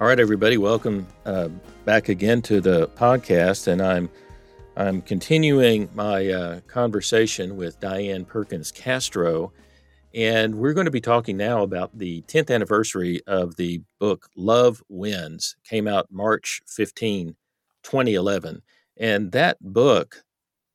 [0.00, 1.48] All right, everybody, welcome uh,
[1.84, 4.08] back again to the podcast, and I'm
[4.74, 9.52] I'm continuing my uh, conversation with Diane Perkins Castro,
[10.14, 14.82] and we're going to be talking now about the 10th anniversary of the book Love
[14.88, 15.56] Wins.
[15.64, 17.36] Came out March 15,
[17.82, 18.62] 2011,
[18.96, 20.24] and that book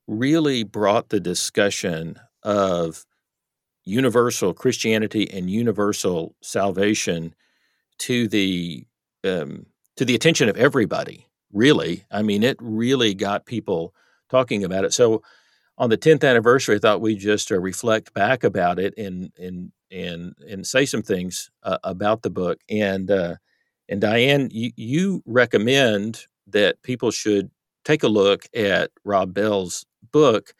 [0.05, 3.03] really brought the discussion of
[3.85, 7.33] universal Christianity and universal salvation
[7.97, 8.85] to the
[9.25, 9.65] um,
[9.97, 11.27] to the attention of everybody.
[11.53, 13.93] Really, I mean, it really got people
[14.29, 14.93] talking about it.
[14.93, 15.21] So,
[15.77, 19.71] on the 10th anniversary, I thought we'd just uh, reflect back about it and and
[19.91, 22.59] and and say some things uh, about the book.
[22.69, 23.35] And uh,
[23.87, 27.49] and Diane, you, you recommend that people should
[27.83, 30.53] take a look at Rob Bell's book.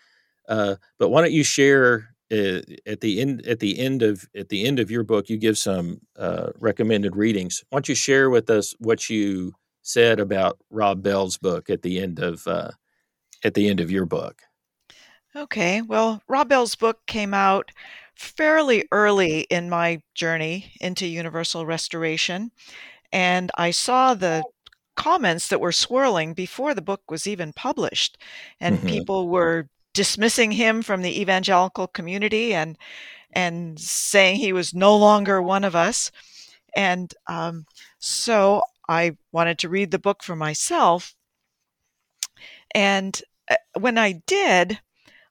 [0.48, 4.50] Uh, but why don't you share uh, at the end at the end of at
[4.50, 8.30] the end of your book you give some uh, recommended readings why don't you share
[8.30, 12.72] with us what you said about rob bell's book at the end of uh,
[13.44, 14.42] at the end of your book
[15.36, 17.72] okay well rob bell's book came out
[18.16, 22.50] fairly early in my journey into universal restoration
[23.12, 24.44] and i saw the
[24.96, 28.18] comments that were swirling before the book was even published
[28.60, 28.88] and mm-hmm.
[28.88, 32.78] people were dismissing him from the evangelical community and
[33.32, 36.12] and saying he was no longer one of us.
[36.76, 37.66] And um,
[38.00, 41.16] so I wanted to read the book for myself.
[42.74, 43.20] And
[43.50, 44.80] uh, when I did,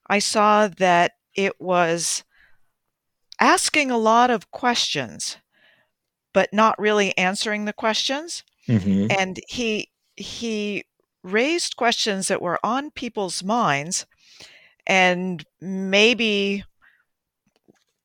[0.07, 2.23] I saw that it was
[3.39, 5.37] asking a lot of questions,
[6.31, 8.43] but not really answering the questions.
[8.67, 9.07] Mm-hmm.
[9.09, 10.85] And he he
[11.23, 14.05] raised questions that were on people's minds
[14.87, 16.63] and maybe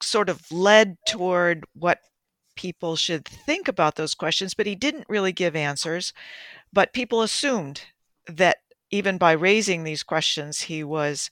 [0.02, 1.98] sort of led toward what
[2.56, 6.12] people should think about those questions, but he didn't really give answers.
[6.72, 7.82] But people assumed
[8.26, 8.58] that
[8.90, 11.30] even by raising these questions, he was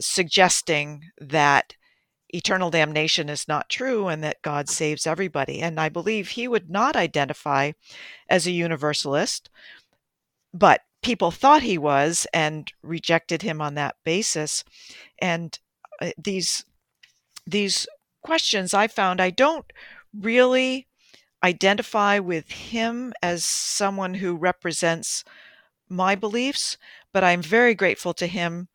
[0.00, 1.74] suggesting that
[2.28, 5.60] eternal damnation is not true and that God saves everybody.
[5.60, 7.72] And I believe he would not identify
[8.28, 9.50] as a universalist,
[10.54, 14.64] but people thought he was and rejected him on that basis.
[15.20, 15.58] And
[16.00, 16.64] uh, these
[17.46, 17.86] these
[18.22, 19.64] questions I found I don't
[20.18, 20.86] really
[21.42, 25.24] identify with him as someone who represents
[25.88, 26.76] my beliefs,
[27.12, 28.68] but I'm very grateful to him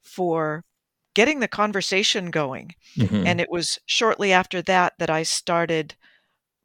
[0.00, 0.64] for
[1.14, 2.74] getting the conversation going.
[2.96, 3.26] Mm-hmm.
[3.26, 5.94] And it was shortly after that that I started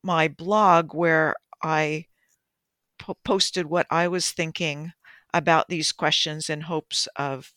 [0.03, 2.05] my blog where I
[2.99, 4.93] po- posted what I was thinking
[5.33, 7.53] about these questions in hopes of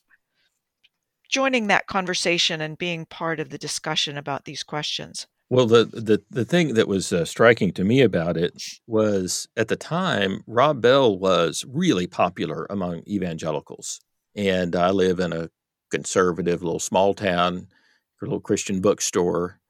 [1.28, 5.26] joining that conversation and being part of the discussion about these questions.
[5.48, 9.68] Well, the the, the thing that was uh, striking to me about it was at
[9.68, 14.00] the time, Rob Bell was really popular among evangelicals.
[14.36, 15.50] And I live in a
[15.90, 17.66] conservative little small town,
[18.22, 19.60] a little Christian bookstore,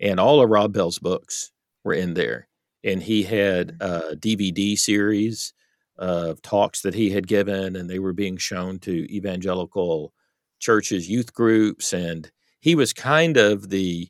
[0.00, 1.52] and all of Rob Bell's books
[1.84, 2.48] were in there.
[2.82, 4.12] And he had mm.
[4.12, 5.52] a DVD series
[5.98, 10.12] of talks that he had given, and they were being shown to evangelical
[10.60, 14.08] churches, youth groups, and he was kind of the,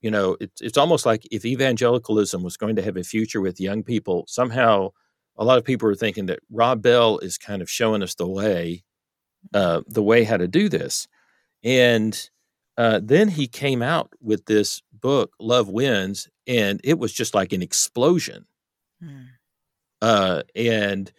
[0.00, 3.60] you know, it's it's almost like if evangelicalism was going to have a future with
[3.60, 4.90] young people, somehow
[5.36, 8.28] a lot of people are thinking that Rob Bell is kind of showing us the
[8.28, 8.84] way,
[9.54, 11.08] uh, the way how to do this,
[11.64, 12.30] and
[12.76, 17.52] uh, then he came out with this book, Love Wins, and it was just like
[17.52, 18.46] an explosion.
[19.02, 19.22] Hmm.
[20.02, 21.12] Uh, and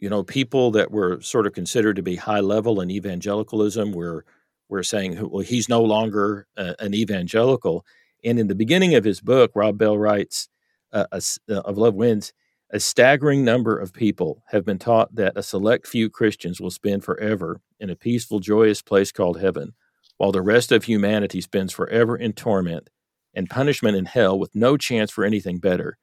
[0.00, 4.26] you know, people that were sort of considered to be high level in evangelicalism were
[4.68, 7.86] were saying, well, he's no longer uh, an evangelical.
[8.22, 10.48] And in the beginning of his book, Rob Bell writes
[10.92, 12.34] uh, a, uh, of Love Wins,
[12.70, 17.04] a staggering number of people have been taught that a select few Christians will spend
[17.04, 19.74] forever in a peaceful, joyous place called heaven,
[20.16, 22.90] while the rest of humanity spends forever in torment
[23.34, 25.98] and punishment in hell with no chance for anything better.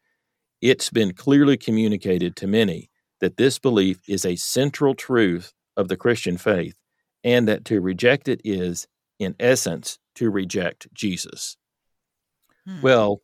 [0.61, 5.97] It's been clearly communicated to many that this belief is a central truth of the
[5.97, 6.75] Christian faith
[7.23, 8.87] and that to reject it is,
[9.19, 11.57] in essence, to reject Jesus.
[12.65, 12.81] Hmm.
[12.81, 13.21] Well,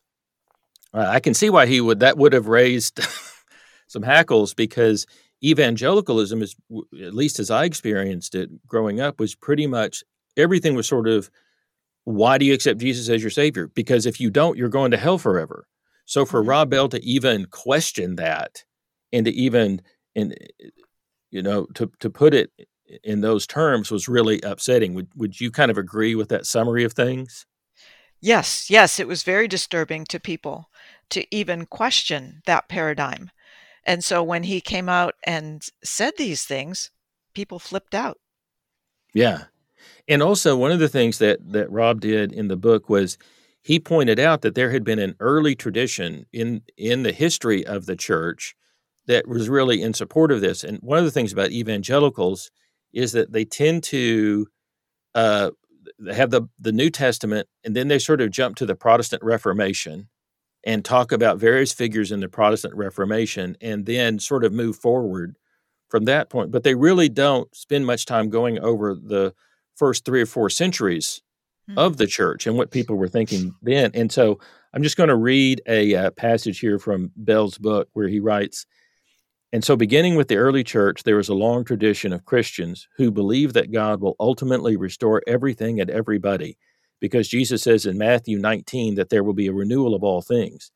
[0.92, 3.00] I can see why he would that would have raised
[3.86, 5.06] some hackles because
[5.44, 6.56] evangelicalism is
[7.02, 10.02] at least as I experienced it growing up was pretty much
[10.36, 11.30] everything was sort of
[12.04, 13.68] why do you accept Jesus as your savior?
[13.68, 15.66] Because if you don't, you're going to hell forever.
[16.08, 16.48] So for mm-hmm.
[16.48, 18.64] Rob Bell to even question that
[19.12, 19.82] and to even
[20.16, 20.34] and
[21.30, 22.50] you know to to put it
[23.04, 24.94] in those terms was really upsetting.
[24.94, 27.46] Would would you kind of agree with that summary of things?
[28.20, 30.70] Yes, yes, it was very disturbing to people
[31.10, 33.30] to even question that paradigm.
[33.84, 36.90] And so when he came out and said these things,
[37.34, 38.18] people flipped out.
[39.14, 39.44] Yeah.
[40.08, 43.18] And also one of the things that that Rob did in the book was
[43.62, 47.86] he pointed out that there had been an early tradition in in the history of
[47.86, 48.54] the church
[49.06, 50.62] that was really in support of this.
[50.62, 52.50] And one of the things about evangelicals
[52.92, 54.46] is that they tend to
[55.14, 55.50] uh,
[56.12, 60.08] have the the New Testament, and then they sort of jump to the Protestant Reformation
[60.64, 65.36] and talk about various figures in the Protestant Reformation, and then sort of move forward
[65.88, 66.50] from that point.
[66.50, 69.34] But they really don't spend much time going over the
[69.74, 71.22] first three or four centuries
[71.68, 71.78] mm-hmm.
[71.78, 73.90] of the church and what people were thinking then.
[73.94, 74.40] And so
[74.72, 78.66] I'm just going to read a uh, passage here from Bell's book where he writes.
[79.52, 83.10] And so, beginning with the early church, there is a long tradition of Christians who
[83.10, 86.58] believe that God will ultimately restore everything and everybody,
[87.00, 90.70] because Jesus says in Matthew 19 that there will be a renewal of all things.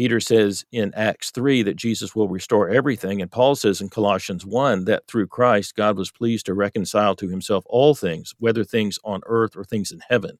[0.00, 4.46] Peter says in Acts 3 that Jesus will restore everything, and Paul says in Colossians
[4.46, 8.98] 1 that through Christ God was pleased to reconcile to himself all things, whether things
[9.04, 10.38] on earth or things in heaven.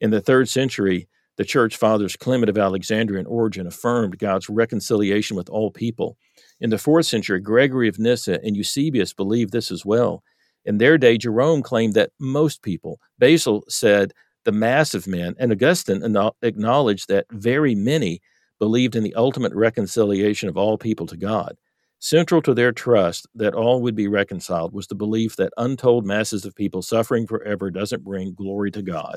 [0.00, 5.36] In the third century, the church fathers Clement of Alexandria and Origen affirmed God's reconciliation
[5.36, 6.16] with all people.
[6.58, 10.22] In the fourth century, Gregory of Nyssa and Eusebius believed this as well.
[10.64, 13.00] In their day, Jerome claimed that most people.
[13.18, 14.14] Basil said
[14.46, 16.02] the mass of men, and Augustine
[16.40, 18.22] acknowledged that very many
[18.62, 21.56] believed in the ultimate reconciliation of all people to God.
[21.98, 26.44] Central to their trust that all would be reconciled was the belief that untold masses
[26.44, 29.16] of people suffering forever doesn't bring glory to God.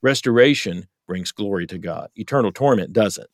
[0.00, 2.08] Restoration brings glory to God.
[2.16, 3.28] Eternal torment doesn't.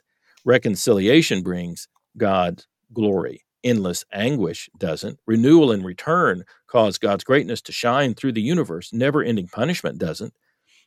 [0.45, 3.45] Reconciliation brings God's glory.
[3.63, 5.21] Endless anguish doesn't.
[5.29, 8.93] Renewal and return cause God's greatness to shine through the universe.
[8.93, 10.35] Never ending punishment doesn't.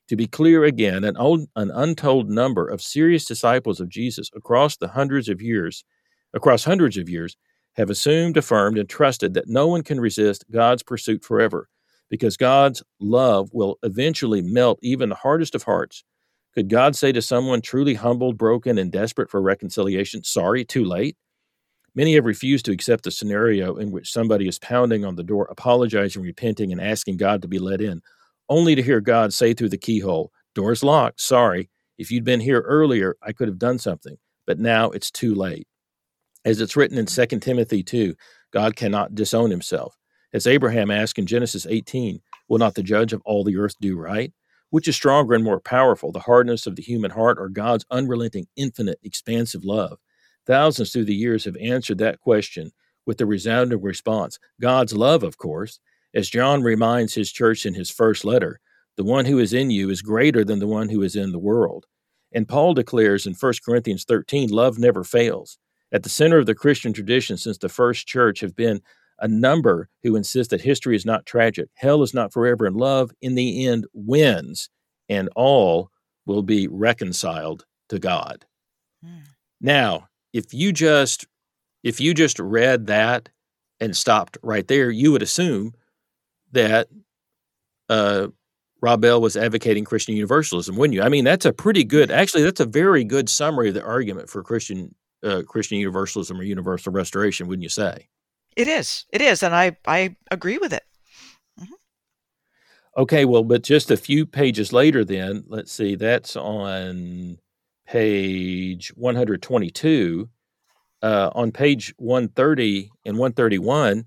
[0.10, 4.76] To be clear again, an, old, an untold number of serious disciples of Jesus across
[4.76, 5.86] the hundreds of years,
[6.34, 7.38] across hundreds of years,
[7.74, 11.70] have assumed, affirmed, and trusted that no one can resist God's pursuit forever,
[12.10, 16.04] because God's love will eventually melt even the hardest of hearts.
[16.56, 21.18] Could God say to someone truly humbled, broken, and desperate for reconciliation, sorry, too late?
[21.94, 25.48] Many have refused to accept the scenario in which somebody is pounding on the door,
[25.52, 28.02] apologizing, repenting, and asking God to be let in,
[28.50, 31.22] only to hear God say through the keyhole, Door's locked.
[31.22, 31.70] Sorry.
[31.98, 34.18] If you'd been here earlier, I could have done something,
[34.48, 35.68] but now it's too late.
[36.46, 38.16] As it's written in 2 Timothy 2,
[38.52, 39.96] God cannot disown himself.
[40.34, 43.96] As Abraham asked in Genesis 18, Will not the judge of all the earth do
[43.98, 44.34] right?
[44.72, 48.48] Which is stronger and more powerful, the hardness of the human heart or God's unrelenting,
[48.56, 50.00] infinite, expansive love?
[50.48, 52.72] Thousands through the years have answered that question
[53.06, 55.80] with the resounding response God's love, of course.
[56.14, 58.60] As John reminds his church in his first letter,
[58.98, 61.40] the one who is in you is greater than the one who is in the
[61.40, 61.86] world.
[62.32, 65.58] And Paul declares in 1 Corinthians 13, love never fails.
[65.92, 68.82] At the center of the Christian tradition since the first church have been
[69.20, 73.12] a number who insist that history is not tragic, hell is not forever, and love
[73.22, 74.70] in the end wins,
[75.10, 75.90] and all
[76.26, 78.46] will be reconciled to God.
[79.06, 79.24] Mm.
[79.60, 81.26] Now, if you just
[81.84, 83.30] if you just read that
[83.80, 85.74] and stopped right there, you would assume
[86.52, 86.88] that
[87.90, 88.28] uh,
[88.82, 91.02] Rob Bell was advocating Christian universalism, wouldn't you?
[91.02, 94.30] I mean, that's a pretty good, actually, that's a very good summary of the argument
[94.30, 98.08] for Christian uh, Christian universalism or universal restoration, wouldn't you say?
[98.56, 99.06] It is.
[99.12, 100.84] It is, and I I agree with it.
[101.60, 101.74] Mm-hmm.
[102.98, 105.96] Okay, well, but just a few pages later, then let's see.
[105.96, 107.38] That's on
[107.88, 110.30] page 122.
[111.02, 114.04] Uh, on page 130 and 131,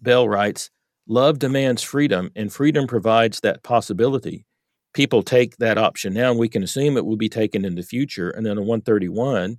[0.00, 0.70] Bell writes,
[1.06, 4.46] Love demands freedom, and freedom provides that possibility.
[4.94, 7.82] People take that option now, and we can assume it will be taken in the
[7.82, 8.30] future.
[8.30, 9.58] And then on 131,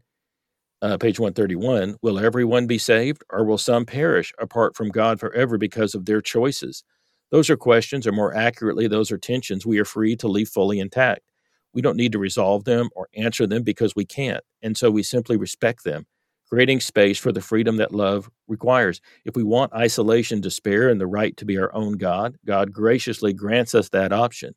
[0.81, 5.59] uh, page 131, will everyone be saved, or will some perish apart from God forever
[5.59, 6.83] because of their choices?
[7.29, 10.79] Those are questions, or more accurately, those are tensions we are free to leave fully
[10.79, 11.31] intact.
[11.73, 14.43] We don't need to resolve them or answer them because we can't.
[14.63, 16.07] And so we simply respect them
[16.47, 19.01] creating space for the freedom that love requires.
[19.25, 23.33] If we want isolation, despair, and the right to be our own God, God graciously
[23.33, 24.55] grants us that option.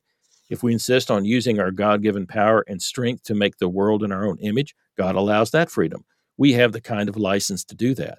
[0.51, 4.03] If we insist on using our God given power and strength to make the world
[4.03, 6.05] in our own image, God allows that freedom.
[6.37, 8.19] We have the kind of license to do that.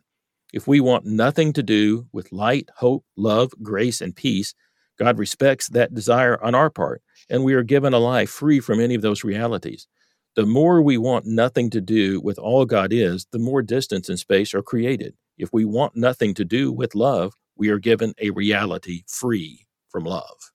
[0.54, 4.54] If we want nothing to do with light, hope, love, grace, and peace,
[4.98, 8.80] God respects that desire on our part, and we are given a life free from
[8.80, 9.88] any of those realities.
[10.36, 14.20] The more we want nothing to do with all God is, the more distance and
[14.20, 15.16] space are created.
[15.38, 20.06] If we want nothing to do with love, we are given a reality free from
[20.06, 20.52] love.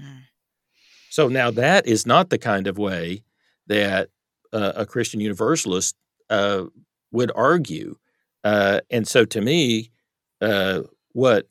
[0.00, 0.22] Mm.
[1.10, 3.22] So now that is not the kind of way
[3.66, 4.08] that
[4.52, 5.94] uh, a Christian universalist
[6.30, 6.64] uh,
[7.12, 7.96] would argue.
[8.44, 9.90] Uh, and so to me,
[10.40, 10.82] uh,
[11.12, 11.48] what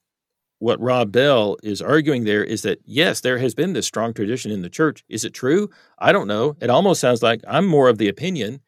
[0.60, 4.52] what Rob Bell is arguing there is that yes, there has been this strong tradition
[4.52, 5.04] in the church.
[5.10, 5.70] Is it true?
[6.00, 6.56] I don't know.
[6.60, 8.62] It almost sounds like I'm more of the opinion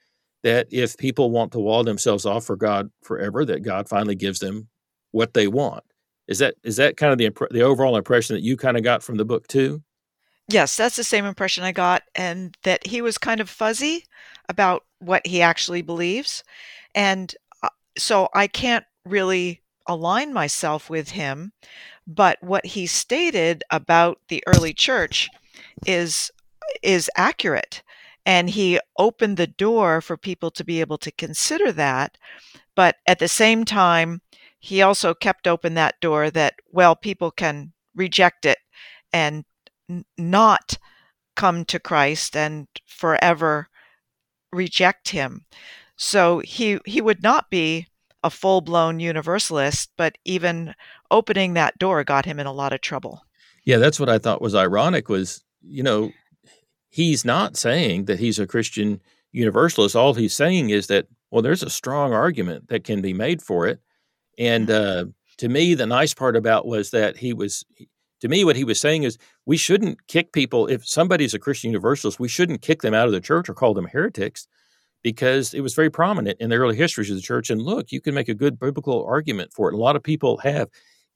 [0.43, 4.39] that if people want to wall themselves off for God forever, that God finally gives
[4.39, 4.67] them
[5.11, 5.83] what they want.
[6.27, 9.01] Is that is that kind of the the overall impression that you kind of got
[9.01, 9.81] from the book too?
[10.47, 14.05] Yes, that's the same impression I got, and that he was kind of fuzzy
[14.47, 16.43] about what he actually believes,
[16.93, 21.51] and uh, so I can't really align myself with him.
[22.07, 25.29] But what he stated about the early church
[25.85, 26.31] is
[26.83, 27.81] is accurate,
[28.25, 32.17] and he opened the door for people to be able to consider that.
[32.75, 34.21] But at the same time,
[34.59, 38.59] he also kept open that door that, well, people can reject it
[39.11, 39.45] and
[39.89, 40.77] n- not
[41.35, 43.69] come to Christ and forever
[44.51, 45.45] reject him.
[45.95, 47.87] So he he would not be
[48.23, 50.73] a full-blown universalist, but even
[51.09, 53.23] opening that door got him in a lot of trouble.
[53.63, 56.11] Yeah, that's what I thought was ironic was, you know,
[56.89, 59.95] he's not saying that he's a Christian universalist.
[59.95, 63.67] All he's saying is that well, there's a strong argument that can be made for
[63.67, 63.79] it
[64.39, 65.05] and uh,
[65.39, 67.65] to me, the nice part about was that he was,
[68.21, 70.67] to me, what he was saying is we shouldn't kick people.
[70.67, 73.73] If somebody's a Christian Universalist, we shouldn't kick them out of the church or call
[73.73, 74.47] them heretics
[75.03, 77.49] because it was very prominent in the early histories of the church.
[77.49, 79.73] And look, you can make a good biblical argument for it.
[79.73, 80.69] A lot of people have.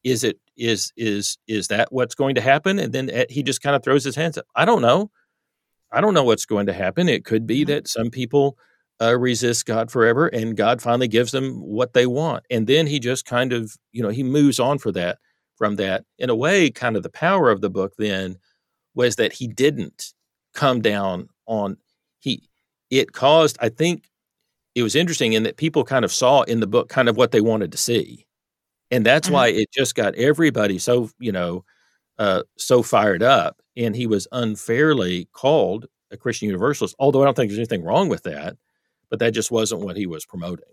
[0.04, 2.78] Is it is is is that what's going to happen?
[2.78, 4.46] And then eh, he just kind of throws his hands up.
[4.54, 5.10] I don't know.
[5.94, 7.08] I don't know what's going to happen.
[7.08, 7.70] It could be mm-hmm.
[7.70, 8.58] that some people
[9.02, 12.46] uh, resist God forever, and God finally gives them what they want.
[12.50, 15.20] And then he just kind of, you know, he moves on for that
[15.56, 16.04] from that.
[16.18, 18.38] In a way, kind of the power of the book then
[18.96, 20.14] was that he didn't
[20.54, 21.78] come down on
[22.20, 22.44] he.
[22.90, 24.10] It caused, I think,
[24.76, 27.32] it was interesting in that people kind of saw in the book kind of what
[27.32, 28.26] they wanted to see,
[28.90, 29.36] and that's mm-hmm.
[29.36, 31.64] why it just got everybody so you know
[32.18, 33.62] uh, so fired up.
[33.76, 38.08] And he was unfairly called a Christian Universalist, although I don't think there's anything wrong
[38.10, 38.58] with that
[39.14, 40.66] but that just wasn't what he was promoting.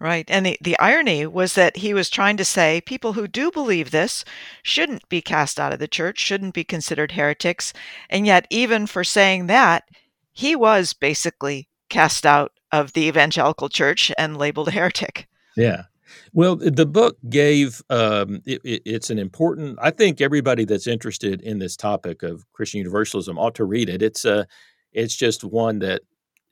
[0.00, 0.28] Right.
[0.28, 3.92] And the, the irony was that he was trying to say people who do believe
[3.92, 4.24] this
[4.64, 7.72] shouldn't be cast out of the church, shouldn't be considered heretics.
[8.10, 9.84] And yet, even for saying that,
[10.34, 15.28] he was basically cast out of the evangelical church and labeled a heretic.
[15.56, 15.84] Yeah.
[16.32, 19.78] Well, the book gave um, it, it's an important.
[19.80, 24.02] I think everybody that's interested in this topic of Christian Universalism ought to read it.
[24.02, 24.44] It's a, uh,
[24.92, 26.02] it's just one that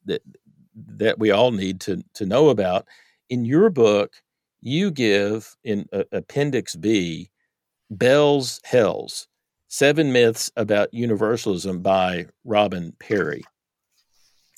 [0.06, 0.22] that
[0.74, 2.86] that we all need to to know about.
[3.28, 4.14] In your book,
[4.60, 7.30] you give in uh, Appendix B,
[7.90, 9.28] Bell's Hells,
[9.68, 13.42] Seven Myths About Universalism by Robin Parry.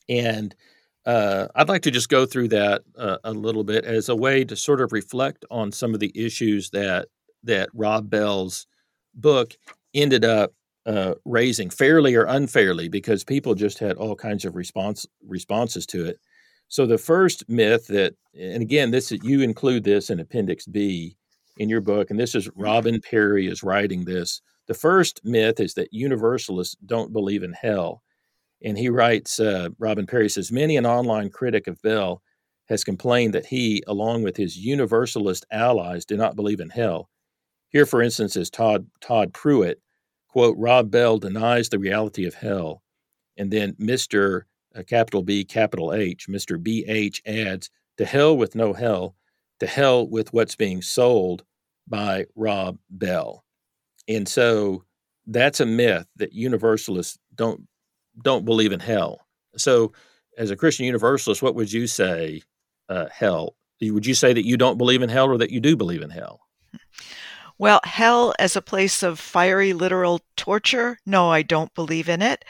[0.09, 0.55] And
[1.07, 4.45] uh, I'd like to just go through that uh, a little bit as a way
[4.45, 7.09] to sort of reflect on some of the issues that
[7.43, 8.67] that Rob Bell's
[9.15, 9.55] book
[9.93, 10.53] ended up
[10.87, 16.07] uh, raising fairly or unfairly because people just had all kinds of response responses to
[16.07, 16.19] it.
[16.69, 21.17] So the first myth that, and again, this you include this in Appendix B
[21.59, 22.49] in your book, and this is.
[22.57, 24.41] Robin Parry is writing this.
[24.67, 28.03] The first myth is that universalists don't believe in hell,
[28.65, 29.39] and he writes.
[29.39, 32.23] Uh, Robin Parry says many an online critic of Bell
[32.69, 37.11] has complained that he, along with his universalist allies, do not believe in hell.
[37.69, 39.81] Here, for instance, is Todd Todd Pruitt
[40.35, 42.83] quote, Rob Bell denies the reality of hell.
[43.37, 44.43] And then Mr.
[44.75, 46.59] Uh, capital B, capital H, Mr.
[46.61, 49.15] BH adds, to hell with no hell,
[49.61, 51.45] to hell with what's being sold
[51.87, 53.45] by Rob Bell.
[54.09, 54.83] And so
[55.25, 57.69] that's a myth that universalists don't
[58.23, 59.27] don't believe in hell.
[59.57, 59.93] So
[60.39, 62.43] as a Christian universalist, what would you say
[62.89, 63.57] uh, hell?
[63.81, 66.11] Would you say that you don't believe in hell or that you do believe in
[66.11, 66.41] hell?
[67.59, 72.45] Well, hell as a place of fiery literal torture, no, I don't believe in it.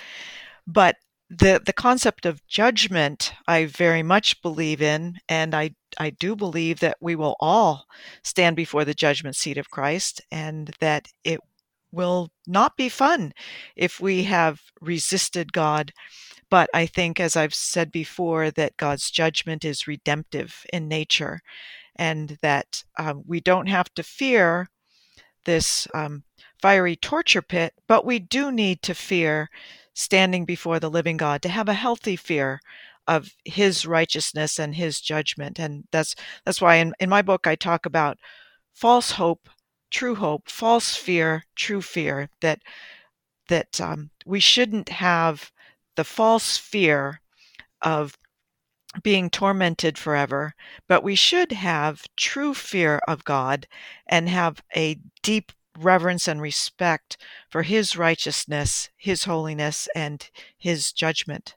[0.66, 0.96] But
[1.30, 6.80] the the concept of judgment I very much believe in and I I do believe
[6.80, 7.86] that we will all
[8.22, 11.40] stand before the judgment seat of Christ and that it
[11.94, 13.32] will not be fun
[13.76, 15.92] if we have resisted God
[16.50, 21.40] but I think as I've said before that God's judgment is redemptive in nature
[21.96, 24.68] and that um, we don't have to fear
[25.44, 26.24] this um,
[26.60, 29.48] fiery torture pit, but we do need to fear
[29.94, 32.60] standing before the living God, to have a healthy fear
[33.06, 35.58] of his righteousness and his judgment.
[35.58, 38.18] And that's that's why in, in my book I talk about
[38.72, 39.48] false hope,
[39.94, 42.60] true hope, false fear, true fear, that
[43.48, 45.52] that um, we shouldn't have
[45.96, 47.20] the false fear
[47.80, 48.18] of
[49.02, 50.54] being tormented forever,
[50.88, 53.68] but we should have true fear of God
[54.08, 57.16] and have a deep reverence and respect
[57.50, 61.54] for His righteousness, His holiness, and His judgment.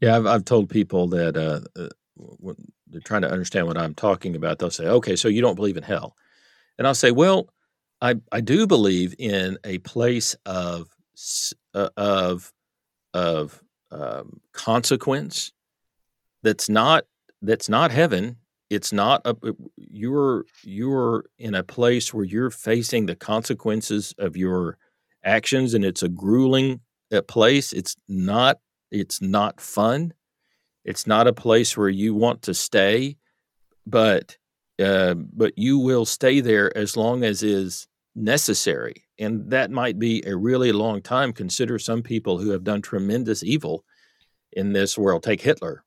[0.00, 2.52] Yeah, I've, I've told people that uh, uh,
[2.88, 5.76] they're trying to understand what I'm talking about, they'll say, okay, so you don't believe
[5.76, 6.16] in hell.
[6.78, 7.48] And I'll say, well,
[8.00, 10.88] I, I do believe in a place of,
[11.74, 12.52] uh, of,
[13.14, 15.52] of um, consequence
[16.42, 17.04] that's not
[17.42, 18.36] that's not heaven.
[18.70, 19.36] It's not a
[19.76, 24.78] you're you're in a place where you're facing the consequences of your
[25.24, 26.80] actions and it's a grueling
[27.12, 27.72] uh, place.
[27.72, 28.58] It's not
[28.90, 30.14] it's not fun.
[30.84, 33.16] It's not a place where you want to stay
[33.86, 34.36] but
[34.82, 40.22] uh, but you will stay there as long as is necessary and that might be
[40.26, 43.84] a really long time consider some people who have done tremendous evil
[44.52, 45.84] in this world take hitler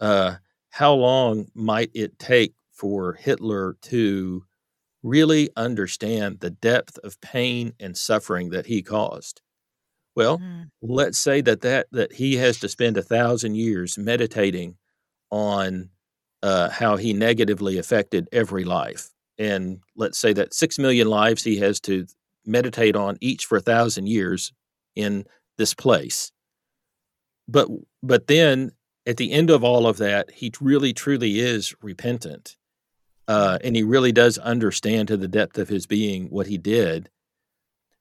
[0.00, 0.34] uh,
[0.70, 4.44] how long might it take for Hitler to
[5.02, 9.40] really understand the depth of pain and suffering that he caused?
[10.14, 10.68] Well, mm.
[10.82, 14.76] let's say that, that that he has to spend a thousand years meditating
[15.30, 15.90] on
[16.42, 21.56] uh, how he negatively affected every life, and let's say that six million lives he
[21.58, 22.06] has to
[22.44, 24.52] meditate on each for a thousand years
[24.94, 25.24] in
[25.58, 26.32] this place.
[27.48, 27.68] But
[28.02, 28.72] but then
[29.06, 32.56] at the end of all of that, he really truly is repentant.
[33.28, 37.08] Uh, and he really does understand to the depth of his being what he did.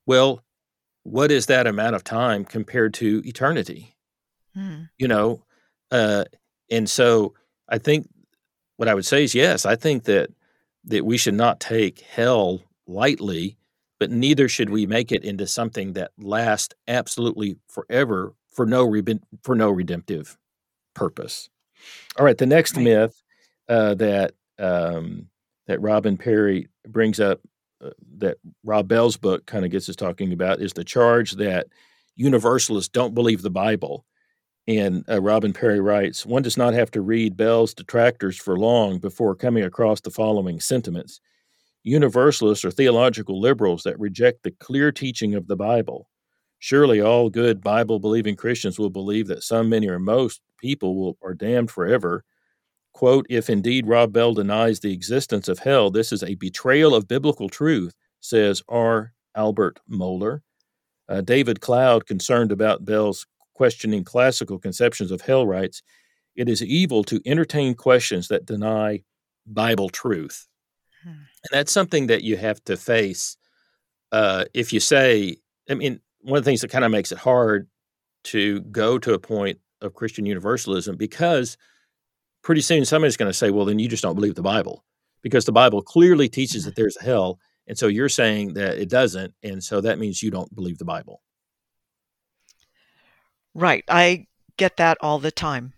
[0.06, 0.44] Well,
[1.04, 3.96] what is that amount of time compared to eternity?
[4.54, 4.84] Hmm.
[4.98, 5.44] You know,
[5.92, 6.26] uh,
[6.70, 7.34] and so
[7.68, 8.08] I think
[8.78, 10.30] what I would say is yes, I think that
[10.86, 13.58] that we should not take hell lightly,
[14.00, 19.20] but neither should we make it into something that lasts absolutely forever for no re-
[19.44, 20.38] for no redemptive
[20.94, 21.50] purpose.
[22.18, 22.84] All right, the next right.
[22.84, 23.24] myth
[23.68, 25.28] uh, that um,
[25.68, 27.42] that Robin Parry brings up
[27.84, 31.68] uh, that Rob Bell's book kind of gets us talking about is the charge that
[32.16, 34.06] universalists don't believe the Bible.
[34.68, 38.98] And uh, Robin Parry writes, one does not have to read Bell's detractors for long
[38.98, 41.22] before coming across the following sentiments.
[41.84, 46.10] Universalists are theological liberals that reject the clear teaching of the Bible.
[46.58, 51.18] Surely all good Bible believing Christians will believe that some, many, or most people will,
[51.22, 52.24] are damned forever.
[52.94, 57.08] Quote, if indeed Rob Bell denies the existence of hell, this is a betrayal of
[57.08, 59.14] biblical truth, says R.
[59.36, 60.40] Albert Mohler.
[61.08, 65.82] Uh, David Cloud, concerned about Bell's questioning classical conceptions of hell, writes,
[66.36, 69.04] It is evil to entertain questions that deny
[69.48, 70.48] Bible truth.
[71.04, 71.10] Hmm.
[71.10, 73.38] And that's something that you have to face
[74.12, 75.38] uh, if you say,
[75.70, 77.68] I mean, one of the things that kind of makes it hard
[78.26, 81.58] to go to a point of Christian universalism because
[82.44, 84.84] pretty soon somebody's going to say, well, then you just don't believe the Bible
[85.22, 87.40] because the Bible clearly teaches that there's a hell.
[87.68, 89.34] And so you're saying that it doesn't.
[89.44, 91.22] And so that means you don't believe the Bible.
[93.56, 93.86] Right.
[93.88, 95.74] I get that all the time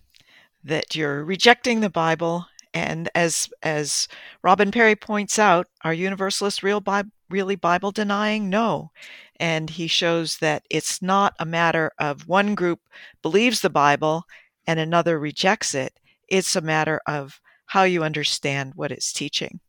[0.64, 2.48] that you're rejecting the Bible.
[2.74, 4.08] And as, as
[4.42, 8.50] Robin Parry points out, are universalists real Bi- really Bible denying?
[8.50, 8.92] No.
[9.40, 12.80] And he shows that it's not a matter of one group
[13.22, 14.24] believes the Bible
[14.66, 15.94] and another rejects it.
[16.28, 19.60] It's a matter of how you understand what it's teaching.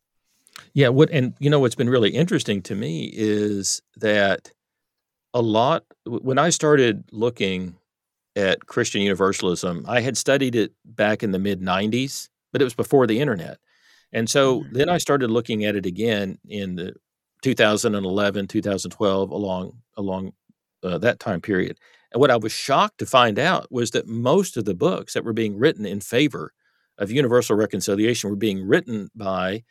[0.73, 4.51] Yeah, what and you know what's been really interesting to me is that
[5.35, 7.77] a lot when I started looking
[8.38, 12.74] at Christian universalism, I had studied it back in the mid 90s, but it was
[12.74, 13.59] before the internet.
[14.12, 14.74] And so mm-hmm.
[14.74, 16.94] then I started looking at it again in the
[17.42, 20.33] 2011, 2012, along along
[20.85, 21.79] uh, that time period.
[22.12, 25.24] And what I was shocked to find out was that most of the books that
[25.24, 26.53] were being written in favor
[26.96, 29.64] of universal reconciliation were being written by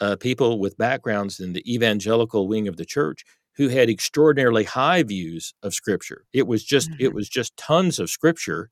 [0.00, 3.24] uh, people with backgrounds in the evangelical wing of the church
[3.60, 6.24] who had extraordinarily high views of Scripture.
[6.32, 7.04] It was just mm-hmm.
[7.04, 8.70] it was just tons of Scripture,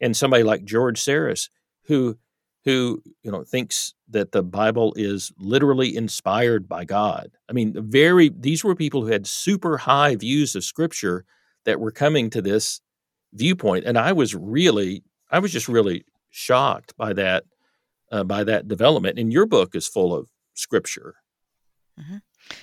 [0.00, 1.48] and somebody like George Sarris
[1.86, 2.16] who
[2.64, 7.32] who you know thinks that the Bible is literally inspired by God.
[7.50, 11.24] I mean, very these were people who had super high views of Scripture
[11.64, 12.80] that were coming to this
[13.32, 17.42] viewpoint, and I was really, I was just really shocked by that
[18.12, 19.18] uh, by that development.
[19.18, 21.16] And your book is full of scripture.
[21.98, 22.18] Mm-hmm.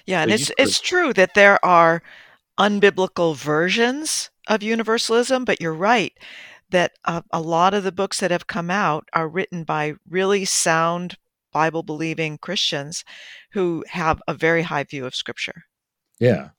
[0.05, 2.01] Yeah, so and it's it's true that there are
[2.59, 6.13] unbiblical versions of universalism, but you're right
[6.69, 10.45] that a, a lot of the books that have come out are written by really
[10.45, 11.17] sound
[11.51, 13.05] Bible believing Christians
[13.51, 15.63] who have a very high view of Scripture.
[16.19, 16.49] Yeah.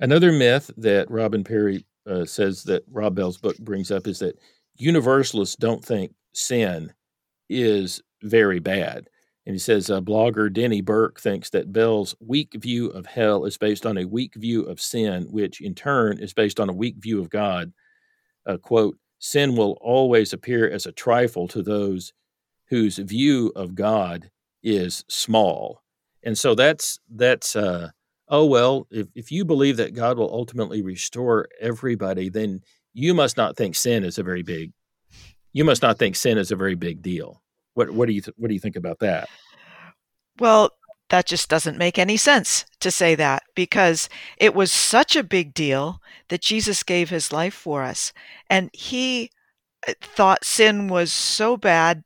[0.00, 4.38] Another myth that Robin Parry uh, says that Rob Bell's book brings up is that
[4.76, 6.92] universalists don't think sin
[7.50, 9.08] is very bad.
[9.46, 13.56] And he says uh, blogger Denny Burk thinks that Bell's weak view of hell is
[13.56, 16.96] based on a weak view of sin, which in turn is based on a weak
[16.98, 17.72] view of God.
[18.44, 22.12] Uh, quote, sin will always appear as a trifle to those
[22.68, 24.30] whose view of God
[24.64, 25.80] is small.
[26.24, 27.90] And so that's, that's, uh,
[28.28, 32.62] oh, well, if, if you believe that God will ultimately restore everybody, then
[32.94, 34.72] you must not think sin is a very big,
[35.52, 37.42] you must not think sin is a very big deal.
[37.76, 39.28] What what do you th- what do you think about that?
[40.38, 40.70] Well,
[41.10, 44.08] that just doesn't make any sense to say that because
[44.38, 48.14] it was such a big deal that Jesus gave his life for us
[48.48, 49.30] and he
[49.86, 52.02] uh, thought sin was so bad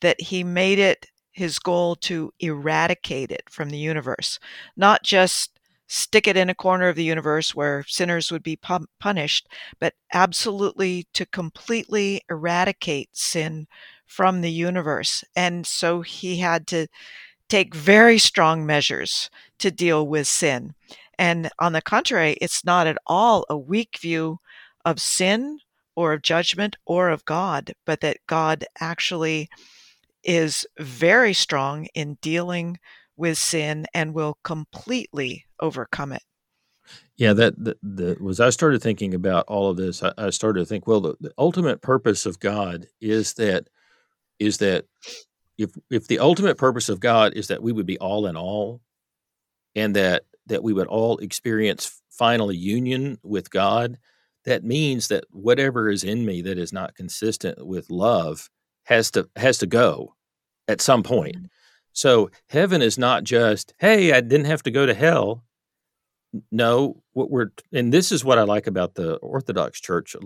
[0.00, 4.40] that he made it his goal to eradicate it from the universe,
[4.76, 8.86] not just stick it in a corner of the universe where sinners would be pu-
[8.98, 9.46] punished,
[9.78, 13.68] but absolutely to completely eradicate sin
[14.12, 15.24] from the universe.
[15.34, 16.86] And so he had to
[17.48, 20.74] take very strong measures to deal with sin.
[21.18, 24.38] And on the contrary, it's not at all a weak view
[24.84, 25.60] of sin
[25.96, 29.48] or of judgment or of God, but that God actually
[30.22, 32.78] is very strong in dealing
[33.16, 36.22] with sin and will completely overcome it.
[37.16, 40.02] Yeah, that the, the was I started thinking about all of this.
[40.02, 43.68] I, I started to think, well, the, the ultimate purpose of God is that
[44.42, 44.84] is that
[45.58, 48.80] if if the ultimate purpose of God is that we would be all in all
[49.74, 53.98] and that that we would all experience final union with God,
[54.44, 58.50] that means that whatever is in me that is not consistent with love
[58.84, 60.14] has to has to go
[60.68, 61.36] at some point.
[61.36, 61.46] Mm-hmm.
[61.94, 65.44] So heaven is not just, hey, I didn't have to go to hell.
[66.50, 70.16] No, what we're and this is what I like about the Orthodox Church,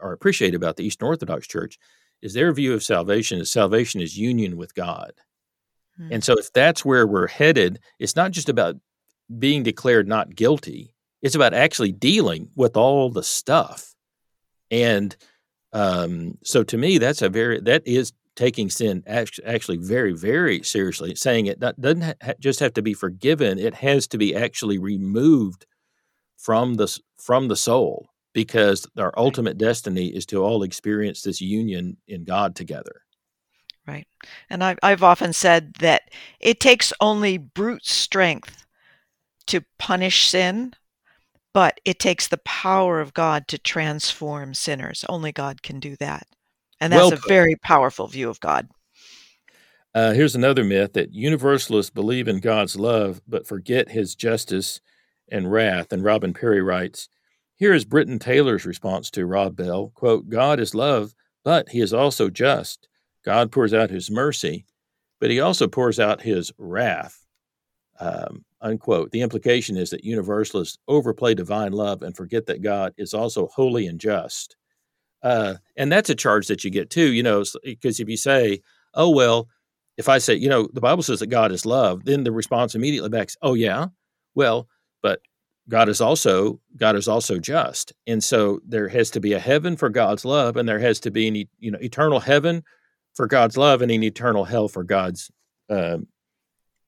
[0.00, 1.78] or appreciate about the Eastern Orthodox Church,
[2.22, 5.12] is their view of salvation is salvation is union with God.
[5.96, 6.12] Hmm.
[6.12, 8.76] And so if that's where we're headed, it's not just about
[9.38, 10.94] being declared not guilty.
[11.22, 13.94] It's about actually dealing with all the stuff.
[14.70, 15.16] And
[15.72, 21.14] um, so to me, that's a very, that is taking sin actually very, very seriously,
[21.14, 23.58] saying it doesn't ha- just have to be forgiven.
[23.58, 25.66] It has to be actually removed
[26.36, 31.96] from the, from the soul because our ultimate destiny is to all experience this union
[32.06, 33.00] in God together.
[33.86, 34.06] Right.
[34.50, 36.02] And I've, I've often said that
[36.38, 38.66] it takes only brute strength
[39.46, 40.74] to punish sin,
[41.54, 45.02] but it takes the power of God to transform sinners.
[45.08, 46.26] Only God can do that.
[46.78, 48.68] And that's well a very powerful view of God.
[49.94, 54.82] Uh, here's another myth that universalists believe in God's love but forget his justice
[55.32, 55.90] and wrath.
[55.90, 57.08] And Robin Parry writes
[57.56, 61.14] here is Britton Taylor's response to Rob Bell quote, God is love,
[61.44, 62.88] but he is also just.
[63.24, 64.66] God pours out his mercy,
[65.20, 67.26] but he also pours out his wrath.
[67.98, 69.10] Um, unquote.
[69.10, 73.86] The implication is that universalists overplay divine love and forget that God is also holy
[73.86, 74.56] and just.
[75.22, 78.60] Uh, and that's a charge that you get too, you know, because if you say,
[78.94, 79.48] oh, well,
[79.96, 82.74] if I say, you know, the Bible says that God is love, then the response
[82.74, 83.86] immediately backs, oh, yeah,
[84.34, 84.68] well,
[85.02, 85.20] but
[85.68, 89.76] God is also God is also just, and so there has to be a heaven
[89.76, 92.62] for God's love, and there has to be an you know eternal heaven
[93.14, 95.30] for God's love and an eternal hell for God's
[95.68, 95.98] uh,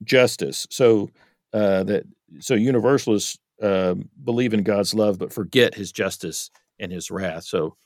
[0.04, 0.66] justice.
[0.70, 1.10] So
[1.52, 2.04] uh, that
[2.40, 7.44] so universalists uh, believe in God's love but forget His justice and His wrath.
[7.44, 7.76] So,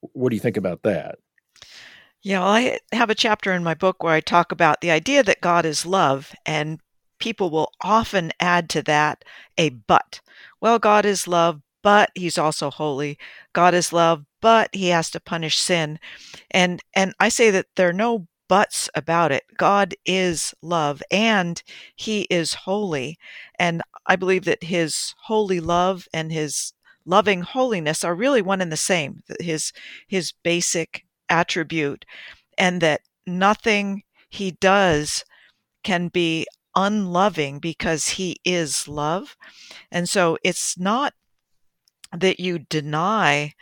[0.00, 1.18] what do you think about that?
[2.22, 5.22] Yeah, well, I have a chapter in my book where I talk about the idea
[5.22, 6.80] that God is love, and
[7.18, 9.24] people will often add to that
[9.58, 10.20] a but.
[10.60, 13.18] Well, God is love, but he's also holy.
[13.52, 15.98] God is love, but he has to punish sin.
[16.50, 19.44] And and I say that there are no buts about it.
[19.56, 21.62] God is love and
[21.96, 23.18] he is holy.
[23.58, 26.72] And I believe that his holy love and his
[27.04, 29.20] loving holiness are really one and the same.
[29.40, 29.72] His
[30.08, 32.04] his basic attribute
[32.58, 35.24] and that nothing he does
[35.84, 39.36] can be unloving because he is love.
[39.90, 41.14] And so it's not
[42.12, 43.54] that you deny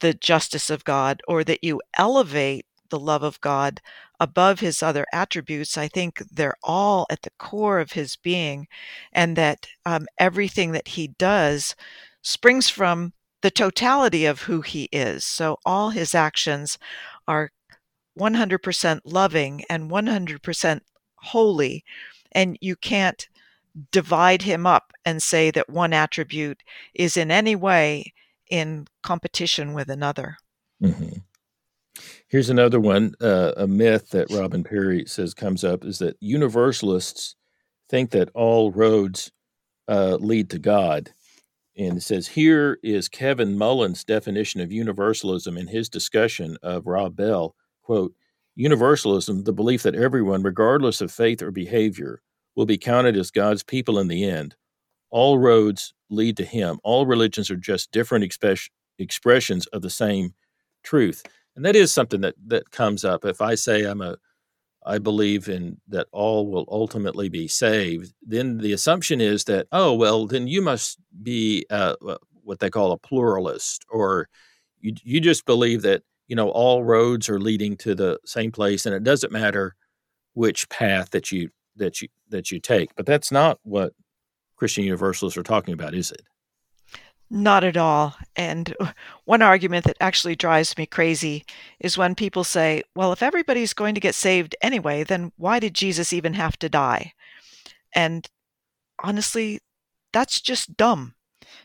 [0.00, 3.80] the justice of God or that you elevate the love of God
[4.20, 5.78] above his other attributes.
[5.78, 8.68] I think they're all at the core of his being,
[9.12, 11.74] and that um, everything that he does
[12.22, 15.24] springs from the totality of who he is.
[15.24, 16.78] So all his actions
[17.26, 17.50] are
[18.18, 20.80] 100% loving and 100%
[21.16, 21.84] holy,
[22.32, 23.28] and you can't
[23.90, 26.62] divide him up and say that one attribute
[26.94, 28.12] is in any way
[28.50, 30.36] in competition with another.
[30.82, 31.18] Mm-hmm.
[32.28, 33.14] Here's another one.
[33.20, 37.36] Uh, a myth that Robin Parry says comes up is that universalists
[37.88, 39.30] think that all roads
[39.88, 41.12] uh, lead to God.
[41.76, 47.16] And it says here is Kevin Mullen's definition of universalism in his discussion of Rob
[47.16, 47.54] Bell.
[47.82, 48.14] Quote,
[48.54, 52.20] Universalism, the belief that everyone, regardless of faith or behavior,
[52.54, 54.54] will be counted as God's people in the end.
[55.10, 56.78] All roads lead to Him.
[56.84, 58.24] All religions are just different
[58.98, 60.34] expressions of the same
[60.82, 61.22] truth.
[61.56, 63.24] And that is something that, that comes up.
[63.24, 64.16] If I say I'm a
[64.84, 69.94] I believe in that all will ultimately be saved, then the assumption is that, oh,
[69.94, 71.94] well, then you must be uh,
[72.42, 74.28] what they call a pluralist, or
[74.80, 76.02] you, you just believe that,
[76.32, 79.76] you know, all roads are leading to the same place and it doesn't matter
[80.32, 82.88] which path that you that you that you take.
[82.96, 83.92] But that's not what
[84.56, 86.22] Christian Universalists are talking about, is it?
[87.28, 88.16] Not at all.
[88.34, 88.74] And
[89.26, 91.44] one argument that actually drives me crazy
[91.80, 95.74] is when people say, well, if everybody's going to get saved anyway, then why did
[95.74, 97.12] Jesus even have to die?
[97.94, 98.26] And
[99.04, 99.60] honestly,
[100.14, 101.14] that's just dumb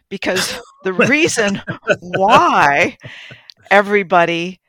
[0.09, 1.61] because the reason
[2.01, 2.97] why
[3.71, 4.59] everybody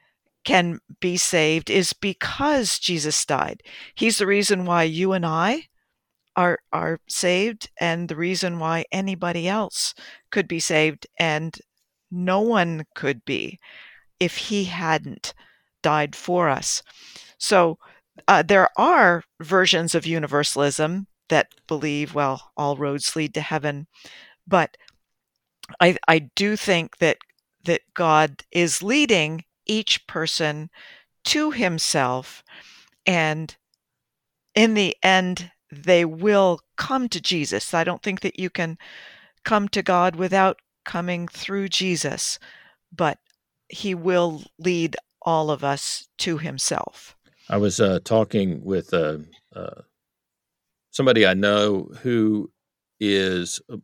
[0.45, 3.63] can be saved is because Jesus died.
[3.95, 5.65] He's the reason why you and I
[6.37, 9.95] are are saved and the reason why anybody else
[10.31, 11.59] could be saved and
[12.11, 13.59] no one could be
[14.21, 15.35] if he hadn't
[15.83, 16.83] died for us.
[17.39, 17.79] So
[18.29, 23.87] uh, there are versions of universalism that believe, well, all roads lead to heaven,
[24.47, 24.77] but
[25.81, 27.19] I I do think that
[27.65, 30.71] that God is leading each person
[31.25, 32.43] to himself
[33.07, 33.57] and
[34.55, 37.75] in the end they will come to Jesus.
[37.75, 38.79] I don't think that you can
[39.45, 42.39] come to God without coming through Jesus,
[42.95, 43.19] but
[43.69, 47.17] He will lead all of us to Himself.
[47.49, 49.19] I was uh, talking with uh,
[49.55, 49.83] uh,
[50.91, 52.51] somebody I know who
[53.01, 53.77] is, uh,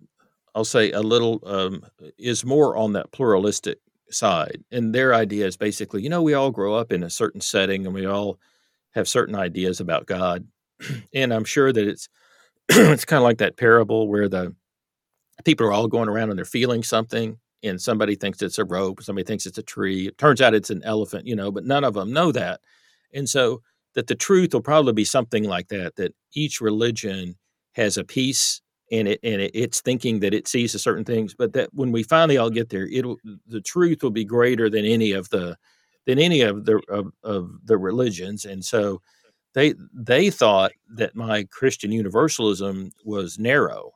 [0.55, 1.85] I'll say, a little, um,
[2.19, 3.79] is more on that pluralistic
[4.11, 4.63] side.
[4.71, 7.87] And their idea is basically, you know, we all grow up in a certain setting
[7.87, 8.39] and we all
[8.93, 10.47] have certain ideas about God
[11.15, 12.09] and I'm sure that it's
[12.69, 14.55] it's kind of like that parable where the
[15.45, 19.03] people are all going around and they're feeling something and somebody thinks it's a rope
[19.03, 21.85] somebody thinks it's a tree it turns out it's an elephant you know but none
[21.85, 22.61] of them know that
[23.13, 23.61] and so
[23.95, 27.37] that the truth will probably be something like that that each religion
[27.73, 28.61] has a piece
[28.99, 31.93] and it and it, it's thinking that it sees a certain things but that when
[31.93, 35.57] we finally all get there it'll the truth will be greater than any of the
[36.07, 39.01] than any of the of, of the religions and so
[39.55, 43.93] they they thought that my Christian universalism was narrow,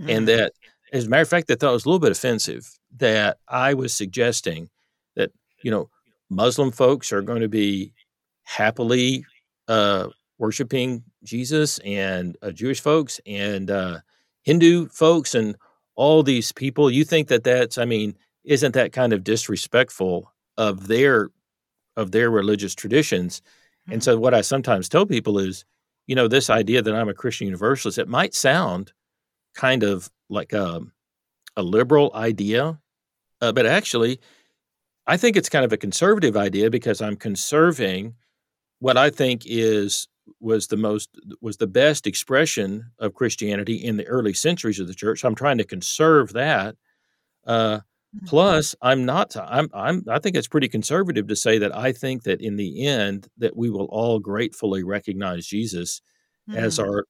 [0.00, 0.08] mm.
[0.08, 0.52] and that
[0.92, 3.74] as a matter of fact, they thought it was a little bit offensive that I
[3.74, 4.70] was suggesting
[5.16, 5.90] that you know
[6.30, 7.92] Muslim folks are going to be
[8.44, 9.26] happily
[9.68, 13.98] uh, worshiping Jesus, and uh, Jewish folks and uh,
[14.44, 15.56] Hindu folks, and
[15.96, 16.90] all these people.
[16.90, 21.30] You think that that's I mean, isn't that kind of disrespectful of their
[21.96, 23.42] of their religious traditions?
[23.90, 25.64] And so, what I sometimes tell people is,
[26.06, 28.92] you know, this idea that I'm a Christian Universalist, it might sound
[29.54, 30.92] kind of like a, um,
[31.56, 32.80] a liberal idea,
[33.40, 34.20] uh, but actually,
[35.06, 38.14] I think it's kind of a conservative idea because I'm conserving
[38.80, 40.08] what I think is
[40.40, 41.10] was the most
[41.40, 45.24] was the best expression of Christianity in the early centuries of the church.
[45.24, 46.76] I'm trying to conserve that.
[47.46, 47.80] Uh,
[48.14, 48.26] Mm-hmm.
[48.26, 49.36] Plus, I'm not.
[49.36, 49.68] I'm.
[49.74, 50.04] I'm.
[50.08, 53.56] I think it's pretty conservative to say that I think that in the end that
[53.56, 56.00] we will all gratefully recognize Jesus
[56.48, 56.56] mm.
[56.56, 57.06] as our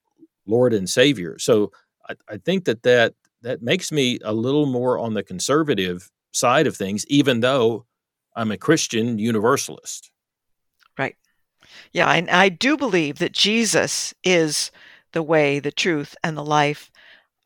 [0.46, 1.38] Lord and Savior.
[1.38, 1.72] So
[2.08, 6.66] I, I think that that that makes me a little more on the conservative side
[6.66, 7.84] of things, even though
[8.34, 10.10] I'm a Christian Universalist.
[11.92, 14.70] Yeah, and I do believe that Jesus is
[15.12, 16.90] the way, the truth, and the life.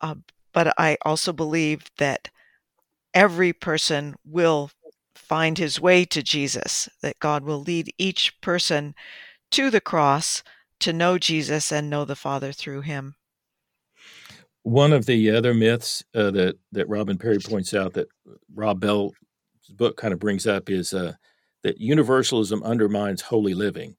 [0.01, 0.15] Uh,
[0.53, 2.29] but I also believe that
[3.13, 4.71] every person will
[5.15, 8.95] find his way to Jesus, that God will lead each person
[9.51, 10.43] to the cross
[10.79, 13.15] to know Jesus and know the Father through him.
[14.63, 18.07] One of the other myths uh, that that Robin Parry points out that
[18.53, 19.13] Rob Bell's
[19.69, 21.13] book kind of brings up is uh,
[21.63, 23.95] that universalism undermines holy living.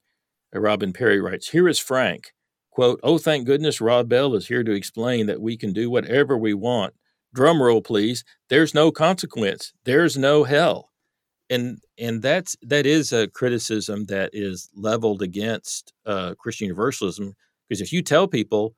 [0.55, 2.33] Uh, Robin Parry writes Here is Frank.
[2.71, 6.37] Quote, Oh, thank goodness Rob Bell is here to explain that we can do whatever
[6.37, 6.93] we want.
[7.33, 8.23] Drum roll, please.
[8.49, 9.73] There's no consequence.
[9.85, 10.89] There's no hell.
[11.49, 17.35] And and that's that is a criticism that is leveled against uh, Christian universalism
[17.67, 18.75] because if you tell people,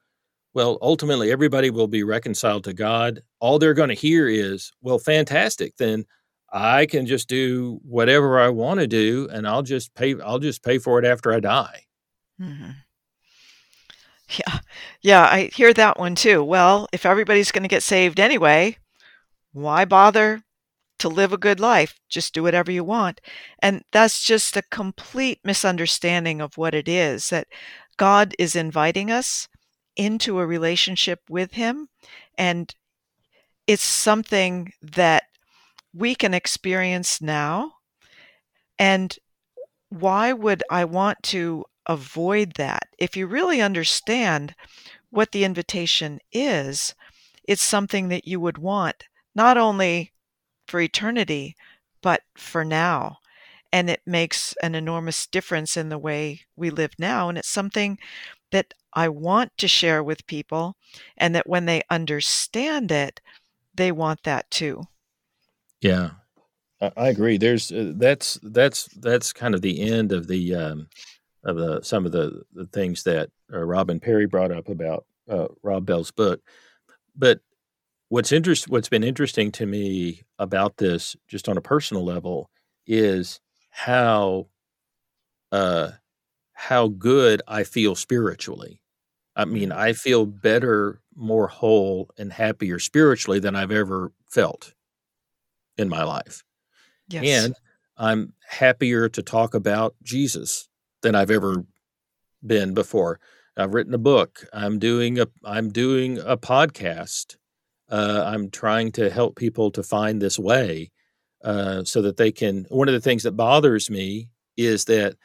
[0.54, 5.00] well, ultimately everybody will be reconciled to God, all they're going to hear is, well,
[5.00, 5.78] fantastic.
[5.78, 6.06] Then
[6.54, 10.16] I can just do whatever I want to do, and I'll just pay.
[10.22, 11.86] I'll just pay for it after I die.
[12.40, 12.70] Mm-hmm.
[14.30, 14.60] Yeah,
[15.02, 16.44] yeah, I hear that one too.
[16.44, 18.78] Well, if everybody's going to get saved anyway,
[19.52, 20.44] why bother
[21.00, 22.00] to live a good life?
[22.08, 23.20] Just do whatever you want.
[23.60, 27.48] And that's just a complete misunderstanding of what it is that
[27.98, 29.48] God is inviting us
[29.96, 31.90] into a relationship with Him.
[32.38, 32.74] And
[33.68, 35.24] it's something that
[35.94, 37.74] we can experience now.
[38.80, 39.16] And
[39.90, 42.88] why would I want to avoid that?
[42.98, 44.56] If you really understand
[45.10, 46.96] what the invitation is,
[47.48, 49.04] it's something that you would want
[49.36, 50.12] not only
[50.68, 51.56] for eternity,
[52.02, 53.18] but for now.
[53.72, 57.30] And it makes an enormous difference in the way we live now.
[57.30, 57.98] And it's something
[58.52, 60.76] that I want to share with people,
[61.18, 63.20] and that when they understand it,
[63.74, 64.84] they want that too.
[65.84, 66.12] Yeah,
[66.80, 67.38] I, agree.
[67.38, 70.88] There's uh, that's that's that's kind of the end of the um,
[71.44, 75.48] of the some of the, the things that uh, Robin Parry brought up about uh,
[75.62, 76.40] Rob Bell's book.
[77.18, 77.42] But
[78.08, 82.50] what's interest what's been interesting to me about this, just on a personal level,
[82.88, 84.48] is how
[85.52, 85.92] uh,
[86.54, 88.80] how good I feel spiritually.
[89.36, 89.76] I mean, mm.
[89.76, 94.74] I feel better, more whole, and happier spiritually than I've ever felt
[95.78, 96.44] in my life.
[97.10, 97.46] Yes.
[97.46, 97.56] And
[97.98, 100.68] I'm happier to talk about Jesus
[101.02, 101.66] than I've ever
[102.46, 103.20] been before.
[103.56, 104.46] I've written a book.
[104.52, 107.38] I'm doing a I'm doing a podcast.
[107.90, 110.92] Uh, I'm trying to help people to find this way
[111.44, 112.66] uh, so that they can.
[112.70, 115.16] One of the things that bothers me is that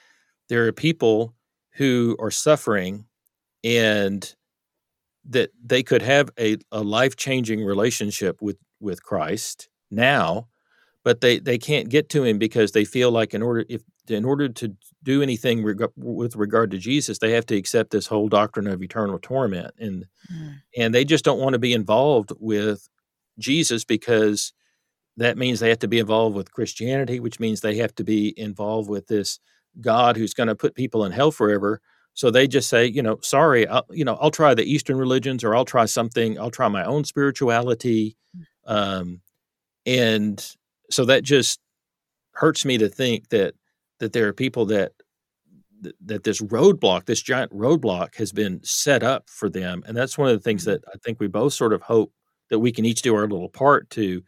[0.49, 1.35] there are people
[1.75, 3.07] who are suffering
[3.65, 4.35] and
[5.31, 10.49] that they could have a, a life changing relationship with with Christ now,
[11.05, 14.25] but they they can't get to him because they feel like in order if in
[14.25, 18.29] order to do anything reg- with regard to Jesus, they have to accept this whole
[18.29, 20.57] doctrine of eternal torment, and mm.
[20.77, 22.89] and they just don't want to be involved with
[23.39, 24.53] Jesus because
[25.17, 28.39] that means they have to be involved with Christianity, which means they have to be
[28.39, 29.41] involved with this
[29.81, 31.81] God who's going to put people in hell forever.
[32.15, 35.45] So they just say, you know, sorry, I'll, you know, I'll try the Eastern religions,
[35.45, 36.39] or I'll try something.
[36.39, 38.17] I'll try my own spirituality.
[38.37, 38.45] Mm.
[38.67, 39.21] Um,
[39.87, 40.57] and
[40.91, 41.61] so that just
[42.33, 43.55] hurts me to think that
[43.99, 44.93] that there are people that
[46.01, 50.29] that this roadblock this giant roadblock has been set up for them and that's one
[50.29, 50.73] of the things mm-hmm.
[50.73, 52.13] that i think we both sort of hope
[52.51, 54.23] that we can each do our little part to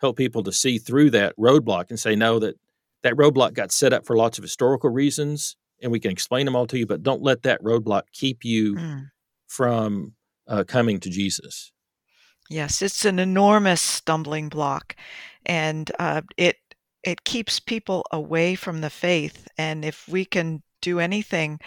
[0.00, 2.56] help people to see through that roadblock and say no that
[3.02, 6.56] that roadblock got set up for lots of historical reasons and we can explain them
[6.56, 9.04] all to you but don't let that roadblock keep you mm.
[9.46, 10.12] from
[10.48, 11.72] uh, coming to jesus
[12.50, 14.96] Yes, it's an enormous stumbling block,
[15.46, 16.56] and uh, it
[17.02, 19.48] it keeps people away from the faith.
[19.58, 21.60] And if we can do anything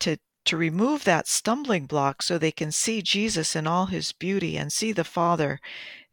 [0.00, 4.56] to to remove that stumbling block, so they can see Jesus in all His beauty
[4.56, 5.60] and see the Father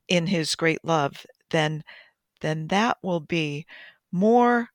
[0.08, 1.84] in His great love, then
[2.42, 3.66] then that will be
[4.12, 4.70] more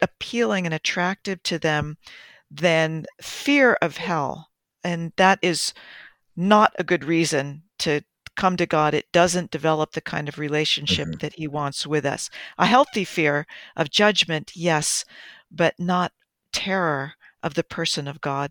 [0.00, 1.98] appealing and attractive to them
[2.50, 4.48] than fear of hell.
[4.82, 5.74] And that is
[6.36, 8.02] not a good reason to
[8.36, 11.18] come to God, it doesn't develop the kind of relationship mm-hmm.
[11.18, 12.30] that He wants with us.
[12.58, 15.04] A healthy fear of judgment, yes,
[15.50, 16.12] but not
[16.52, 18.50] terror of the person of God.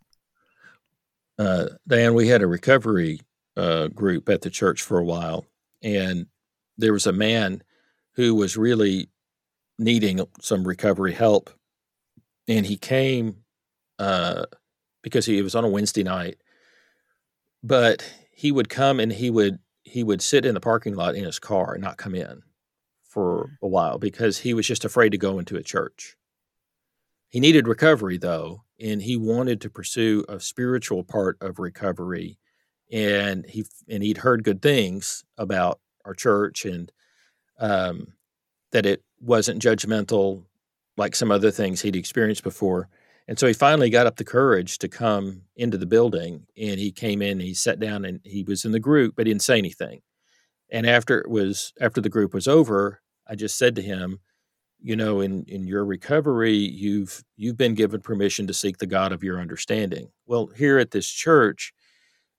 [1.38, 3.22] Uh, Dan, we had a recovery
[3.56, 5.46] uh, group at the church for a while,
[5.82, 6.26] and
[6.78, 7.64] there was a man
[8.14, 9.10] who was really
[9.78, 11.50] needing some recovery help,
[12.48, 13.38] and he came
[14.00, 14.46] uh,
[15.02, 16.38] because he it was on a Wednesday night,
[17.64, 19.60] but he would come and he would
[19.90, 22.44] he would sit in the parking lot in his car and not come in
[23.04, 23.50] for mm.
[23.64, 26.16] a while because he was just afraid to go into a church.
[27.30, 32.40] He needed recovery though, and he wanted to pursue a spiritual part of recovery.
[32.92, 36.92] And he and he'd heard good things about our church and
[37.60, 38.14] um,
[38.72, 40.46] that it wasn't judgmental
[40.98, 42.90] like some other things he'd experienced before.
[43.30, 46.92] And so he finally got up the courage to come into the building and he
[46.92, 49.60] came in, he sat down and he was in the group, but he didn't say
[49.60, 50.02] anything.
[50.72, 54.20] And after it was after the group was over, I just said to him,
[54.82, 59.12] you know, in in your recovery, you've you've been given permission to seek the God
[59.12, 60.10] of your understanding.
[60.26, 61.72] Well, here at this church,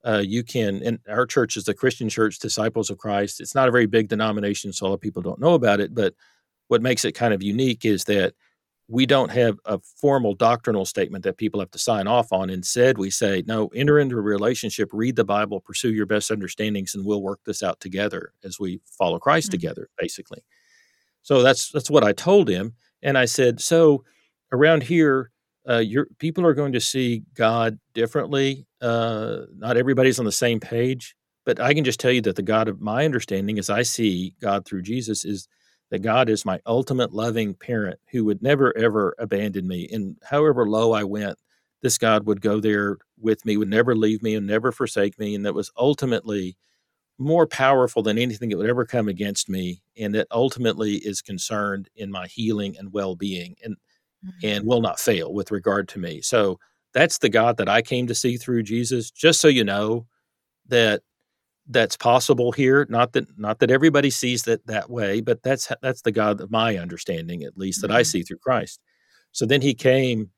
[0.05, 3.41] uh, you can, and our church is the Christian Church, Disciples of Christ.
[3.41, 5.95] It's not a very big denomination, so a lot of people don't know about it.
[5.95, 6.15] But
[6.67, 8.35] what makes it kind of unique is that
[8.91, 12.51] we don't have a formal doctrinal statement that people have to sign off on.
[12.51, 16.95] Instead, we say, no, enter into a relationship, read the Bible, pursue your best understandings,
[16.95, 19.53] and we'll work this out together as we follow Christ mm-hmm.
[19.53, 20.43] together, basically.
[21.23, 24.05] So that's that's what I told him, and I said, so
[24.51, 25.31] around here,
[25.69, 28.67] uh, your people are going to see God differently.
[28.81, 31.15] Uh, not everybody's on the same page,
[31.45, 34.35] but I can just tell you that the God of my understanding, as I see
[34.41, 35.47] God through Jesus, is
[35.91, 39.89] that God is my ultimate loving parent who would never ever abandon me.
[39.91, 41.39] And however low I went,
[41.83, 45.35] this God would go there with me, would never leave me, and never forsake me,
[45.35, 46.57] and that was ultimately
[47.21, 51.91] more powerful than anything that would ever come against me and that ultimately is concerned
[51.95, 53.77] in my healing and well-being and
[54.25, 54.47] mm-hmm.
[54.47, 56.59] and will not fail with regard to me so
[56.95, 60.07] that's the god that i came to see through jesus just so you know
[60.67, 61.03] that
[61.71, 66.03] that's possible here not that not that everybody sees that that way but that's that's
[66.03, 67.97] the god of my understanding at least that mm-hmm.
[67.97, 68.81] i see through christ
[69.33, 70.31] so then he came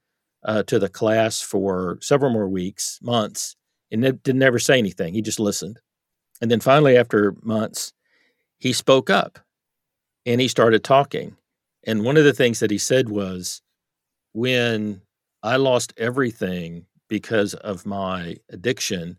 [0.45, 3.57] uh, to the class for several more weeks months
[3.91, 5.79] and didn't never say anything he just listened
[6.43, 7.93] and then finally, after months,
[8.59, 9.39] he spoke up
[10.27, 11.37] and he started talking.
[11.87, 13.63] And one of the things that he said was,
[14.33, 15.03] when
[15.45, 19.19] I lost everything because of my addiction,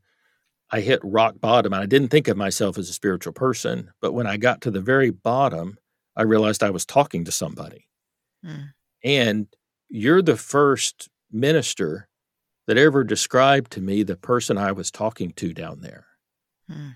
[0.74, 1.72] I hit rock bottom.
[1.72, 3.92] And I didn't think of myself as a spiritual person.
[4.02, 5.78] But when I got to the very bottom,
[6.18, 7.88] I realized I was talking to somebody.
[8.44, 8.74] Mm.
[9.04, 9.48] And
[9.88, 12.10] you're the first minister
[12.66, 16.08] that ever described to me the person I was talking to down there.
[16.70, 16.96] Mm.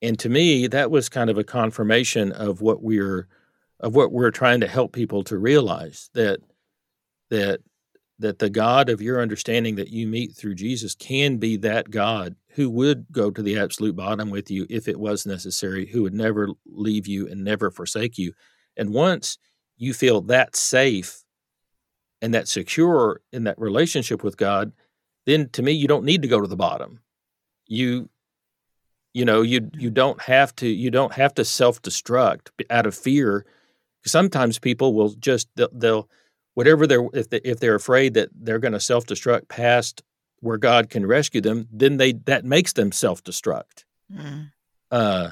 [0.00, 3.26] And to me, that was kind of a confirmation of what we're
[3.80, 6.38] of what we're trying to help people to realize that
[7.30, 7.60] that
[8.18, 12.34] that the God of your understanding that you meet through Jesus can be that God
[12.50, 16.14] who would go to the absolute bottom with you if it was necessary, who would
[16.14, 18.32] never leave you and never forsake you.
[18.76, 19.38] And once
[19.76, 21.22] you feel that safe
[22.20, 24.72] and that secure in that relationship with God,
[25.26, 27.00] then to me, you don't need to go to the bottom.
[27.66, 28.08] You
[29.14, 32.94] you know, you you don't have to you don't have to self destruct out of
[32.94, 33.46] fear.
[34.04, 36.08] Sometimes people will just they'll, they'll
[36.58, 40.02] whatever they're if they, if they're afraid that they're going to self destruct past
[40.40, 43.84] where God can rescue them, then they that makes them self destruct.
[44.12, 44.50] Mm.
[44.90, 45.30] Uh,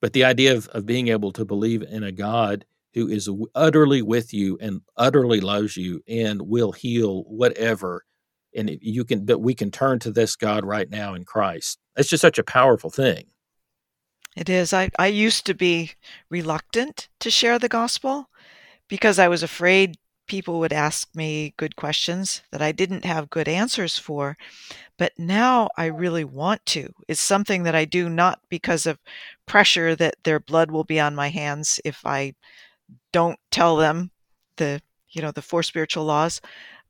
[0.00, 2.64] but the idea of of being able to believe in a God
[2.94, 8.04] who is utterly with you and utterly loves you and will heal whatever
[8.54, 11.80] and you can that we can turn to this God right now in Christ.
[11.96, 13.24] It's just such a powerful thing.
[14.36, 14.72] It is.
[14.72, 15.94] I, I used to be
[16.28, 18.30] reluctant to share the gospel
[18.86, 19.96] because I was afraid
[20.30, 24.36] people would ask me good questions that I didn't have good answers for.
[24.96, 26.94] But now I really want to.
[27.08, 29.00] It's something that I do not because of
[29.46, 32.34] pressure that their blood will be on my hands if I
[33.12, 34.12] don't tell them
[34.56, 36.40] the you know the four spiritual laws,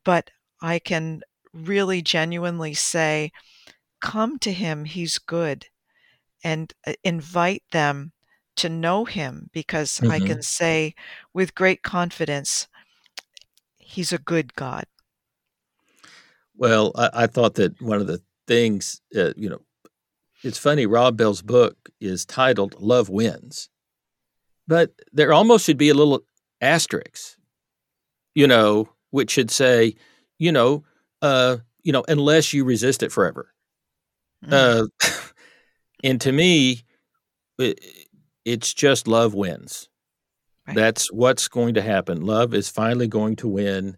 [0.05, 0.31] but
[0.61, 1.23] I can
[1.55, 3.33] really genuinely say,
[4.03, 5.65] come to him, he's good,
[6.45, 8.13] and uh, invite them
[8.57, 10.11] to know him because mm-hmm.
[10.11, 10.95] I can say
[11.33, 12.69] with great confidence,
[13.91, 14.85] he's a good God.
[16.57, 19.61] Well, I, I thought that one of the things, uh, you know,
[20.43, 23.69] it's funny, Rob Bell's book is titled Love Wins,
[24.67, 26.23] but there almost should be a little
[26.61, 27.37] asterisk,
[28.35, 29.97] you know, which should say,
[30.39, 30.85] you know,
[31.21, 33.53] uh, you know, unless you resist it forever.
[34.47, 34.87] Mm.
[35.03, 35.09] Uh,
[36.05, 36.85] and to me,
[37.59, 37.81] it,
[38.45, 39.90] it's just love wins.
[40.75, 42.23] That's what's going to happen.
[42.23, 43.97] Love is finally going to win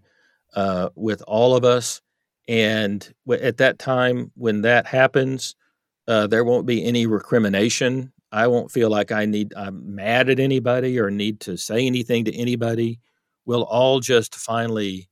[0.55, 2.01] uh, with all of us.
[2.49, 5.55] And w- at that time, when that happens,
[6.09, 8.13] uh, there won't be any recrimination.
[8.33, 12.25] I won't feel like I need, I'm mad at anybody or need to say anything
[12.25, 13.01] to anybody.
[13.45, 15.09] We'll all just finally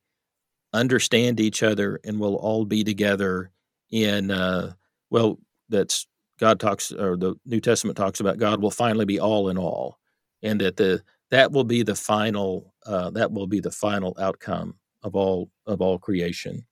[0.72, 3.50] understand each other and we'll all be together
[3.90, 4.72] in uh,
[5.10, 5.38] well
[5.68, 6.06] that's
[6.38, 9.98] god talks or the new testament talks about god will finally be all in all
[10.42, 14.74] and that the that will be the final uh, that will be the final outcome
[15.02, 16.62] of all of all creation.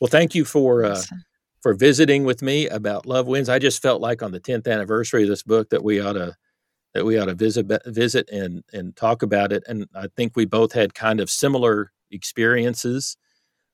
[0.00, 1.02] Well thank you for uh,
[1.60, 3.48] for visiting with me about love wins.
[3.48, 6.34] I just felt like on the 10th anniversary of this book that we ought to
[6.94, 10.44] that we ought to visit visit and and talk about it and i think we
[10.44, 13.16] both had kind of similar experiences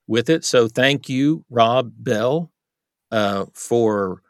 [0.09, 0.45] with it.
[0.45, 2.51] So thank you, Rob Bell,
[3.13, 4.23] uh, for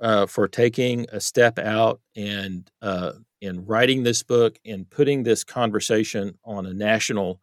[0.00, 3.12] uh, for taking a step out and uh,
[3.42, 7.40] in writing this book and putting this conversation on a national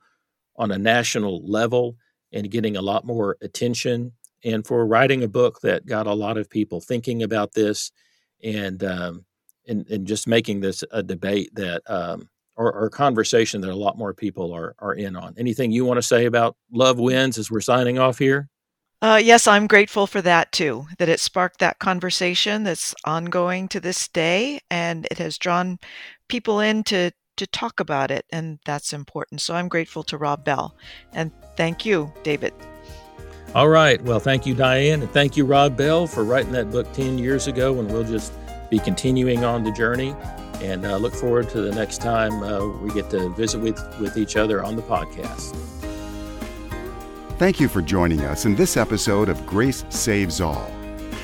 [0.55, 1.95] on a national level
[2.31, 4.11] and getting a lot more attention
[4.43, 7.91] and for writing a book that got a lot of people thinking about this
[8.43, 9.25] and um,
[9.67, 13.75] and, and just making this a debate that um, or, or a conversation that a
[13.75, 15.33] lot more people are are in on.
[15.37, 18.47] Anything you want to say about Love Wins as we're signing off here?
[19.01, 23.79] Uh, yes, I'm grateful for that too, that it sparked that conversation that's ongoing to
[23.79, 25.79] this day, and it has drawn
[26.27, 29.39] people in to, to talk about it, and that's important.
[29.39, 30.75] So I'm grateful to Rob Bell,
[31.13, 32.53] and thank you, David.
[33.55, 34.01] All right.
[34.03, 37.47] Well, thank you, Diane, and thank you, Rob Bell, for writing that book 10 years
[37.47, 38.33] ago, and we'll just
[38.69, 40.13] be continuing on the journey.
[40.61, 44.17] And uh, look forward to the next time uh, we get to visit with, with
[44.17, 45.78] each other on the podcast.
[47.39, 50.69] Thank you for joining us in this episode of Grace Saves All.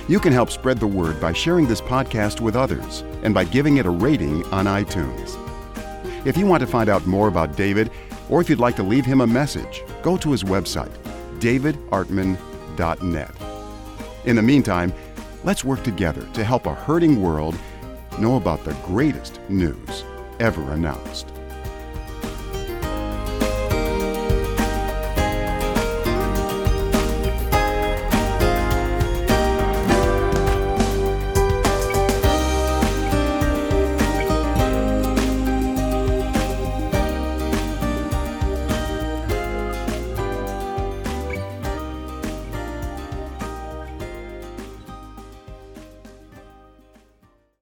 [0.08, 3.76] You can help spread the word by sharing this podcast with others and by giving
[3.78, 5.36] it a rating on iTunes.
[6.26, 7.92] If you want to find out more about David,
[8.30, 10.96] or if you'd like to leave him a message, go to his website,
[11.40, 13.32] davidartman.net.
[14.24, 14.94] In the meantime,
[15.44, 17.58] let's work together to help a hurting world
[18.20, 20.06] know about the greatest news
[20.40, 21.35] ever announced.